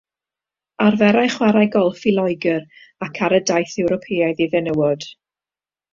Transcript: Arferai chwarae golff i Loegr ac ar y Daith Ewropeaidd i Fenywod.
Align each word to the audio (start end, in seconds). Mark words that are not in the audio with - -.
Arferai 0.85 1.25
chwarae 1.33 1.67
golff 1.75 2.07
i 2.11 2.15
Loegr 2.17 2.57
ac 3.09 3.23
ar 3.27 3.39
y 3.41 3.43
Daith 3.53 3.77
Ewropeaidd 3.85 4.43
i 4.47 4.49
Fenywod. 4.55 5.07